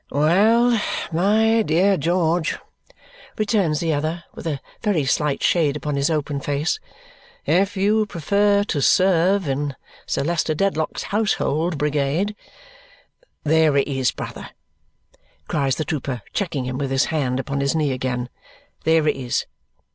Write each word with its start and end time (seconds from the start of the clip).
"Well, 0.09 0.81
my 1.11 1.61
dear 1.61 1.95
George," 1.95 2.57
returns 3.37 3.79
the 3.79 3.93
other 3.93 4.23
with 4.33 4.47
a 4.47 4.59
very 4.81 5.05
slight 5.05 5.43
shade 5.43 5.77
upon 5.77 5.95
his 5.95 6.09
open 6.09 6.39
face, 6.39 6.79
"if 7.45 7.77
you 7.77 8.07
prefer 8.07 8.63
to 8.63 8.81
serve 8.81 9.47
in 9.47 9.75
Sir 10.07 10.23
Leicester 10.23 10.55
Dedlock's 10.55 11.03
household 11.03 11.77
brigade" 11.77 12.35
"There 13.43 13.77
it 13.77 13.87
is, 13.87 14.09
brother," 14.11 14.49
cries 15.47 15.75
the 15.75 15.85
trooper, 15.85 16.23
checking 16.33 16.65
him, 16.65 16.79
with 16.79 16.89
his 16.89 17.05
hand 17.13 17.39
upon 17.39 17.59
his 17.59 17.75
knee 17.75 17.91
again; 17.91 18.27
"there 18.83 19.07
it 19.07 19.15
is! 19.15 19.45